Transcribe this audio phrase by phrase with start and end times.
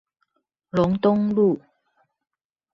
[0.71, 1.61] 龍東路